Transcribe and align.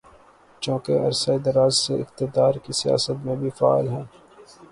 چونکہ 0.61 0.91
عرصۂ 1.05 1.33
دراز 1.45 1.73
سے 1.77 1.93
اقتدار 2.01 2.53
کی 2.63 2.73
سیاست 2.73 3.25
میں 3.25 3.35
بھی 3.35 3.49
فعال 3.49 3.87
ہیں۔ 3.87 4.03